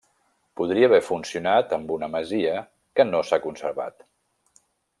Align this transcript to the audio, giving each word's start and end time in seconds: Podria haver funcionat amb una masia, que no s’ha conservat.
Podria 0.59 0.87
haver 0.89 1.01
funcionat 1.09 1.75
amb 1.77 1.93
una 1.97 2.09
masia, 2.15 2.55
que 3.01 3.07
no 3.13 3.21
s’ha 3.29 3.41
conservat. 3.47 4.05